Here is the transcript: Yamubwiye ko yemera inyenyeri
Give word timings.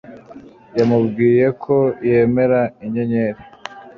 Yamubwiye 0.77 1.45
ko 1.63 1.75
yemera 2.07 2.61
inyenyeri 2.85 3.39